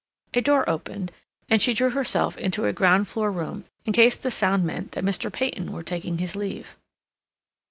[0.33, 1.11] A door opened,
[1.47, 5.05] and she drew herself into a ground floor room in case the sound meant that
[5.05, 5.31] Mr.
[5.31, 6.75] Peyton were taking his leave.